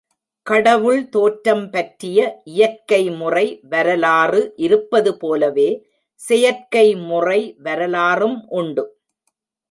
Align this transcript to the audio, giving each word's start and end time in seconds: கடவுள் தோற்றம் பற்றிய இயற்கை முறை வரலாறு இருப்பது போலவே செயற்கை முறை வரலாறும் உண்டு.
கடவுள் 0.47 1.01
தோற்றம் 1.09 1.65
பற்றிய 1.69 2.19
இயற்கை 2.43 3.01
முறை 3.11 3.43
வரலாறு 3.69 4.53
இருப்பது 4.57 5.11
போலவே 5.17 5.67
செயற்கை 6.21 6.85
முறை 7.03 7.39
வரலாறும் 7.59 8.39
உண்டு. 8.51 8.85